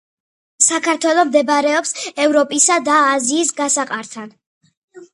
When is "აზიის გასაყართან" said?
3.13-4.37